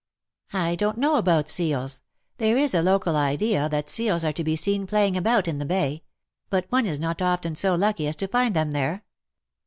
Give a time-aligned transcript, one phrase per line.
[0.53, 2.01] "I don^t know about seals—
[2.39, 5.63] there is a local idea that seals are to be seen playing about iu the
[5.65, 6.01] bay;
[6.49, 9.03] but one is not often so lucky as to find them there.